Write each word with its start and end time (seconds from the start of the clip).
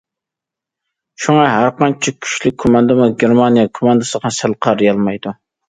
شۇڭا، 1.25 1.43
ھەر 1.57 1.69
قانچە 1.83 2.15
كۈچلۈك 2.23 2.57
كوماندىمۇ 2.65 3.11
گېرمانىيە 3.21 3.69
كوماندىسىغا 3.81 4.35
سەل 4.43 4.59
قارىيالمايدۇ. 4.69 5.39